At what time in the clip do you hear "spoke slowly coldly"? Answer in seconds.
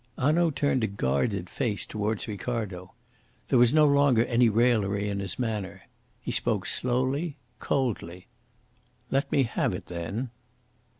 6.31-8.25